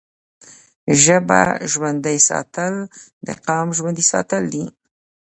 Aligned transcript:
ژبه 1.03 1.41
ژوندی 1.71 2.17
ساتل 2.29 2.73
د 3.25 3.27
قام 3.45 3.67
ژوندی 3.77 4.05
ساتل 4.11 4.43
دي. 4.53 4.65